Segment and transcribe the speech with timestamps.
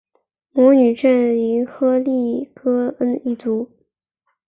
[0.51, 3.69] 魔女阵营荷丽歌恩一族